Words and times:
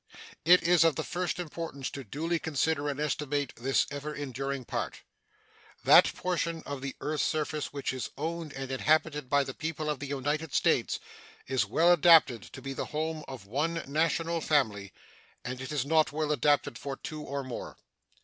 It 0.45 0.63
is 0.63 0.83
of 0.83 0.95
the 0.95 1.03
first 1.03 1.37
importance 1.37 1.91
to 1.91 2.03
duly 2.03 2.39
consider 2.39 2.89
and 2.89 2.99
estimate 2.99 3.53
this 3.55 3.85
ever 3.91 4.15
enduring 4.15 4.65
part. 4.65 5.03
That 5.83 6.11
portion 6.15 6.63
of 6.65 6.81
the 6.81 6.95
earth's 7.01 7.21
surface 7.23 7.71
which 7.71 7.93
is 7.93 8.09
owned 8.17 8.51
and 8.53 8.71
inhabited 8.71 9.29
by 9.29 9.43
the 9.43 9.53
people 9.53 9.91
of 9.91 9.99
the 9.99 10.07
United 10.07 10.55
States 10.55 10.99
is 11.45 11.67
well 11.67 11.93
adapted 11.93 12.41
to 12.41 12.63
be 12.63 12.73
the 12.73 12.85
home 12.85 13.23
of 13.27 13.45
one 13.45 13.83
national 13.87 14.41
family, 14.41 14.91
and 15.45 15.61
it 15.61 15.71
is 15.71 15.85
not 15.85 16.11
well 16.11 16.31
adapted 16.31 16.79
for 16.79 16.97
two 16.97 17.21
or 17.21 17.43
more. 17.43 17.77